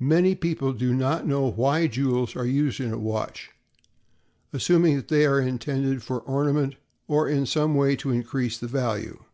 Many 0.00 0.34
people 0.34 0.72
do 0.72 0.94
not 0.94 1.26
know 1.26 1.50
why 1.50 1.88
jewels 1.88 2.34
are 2.36 2.46
used 2.46 2.80
in 2.80 2.90
a 2.90 2.96
watch, 2.96 3.50
assuming 4.50 4.96
that 4.96 5.08
they 5.08 5.26
are 5.26 5.38
intended 5.38 6.02
for 6.02 6.20
ornament 6.20 6.76
or 7.06 7.28
in 7.28 7.44
some 7.44 7.74
way 7.74 7.94
to 7.96 8.10
increase 8.10 8.56
the 8.56 8.66
value. 8.66 9.18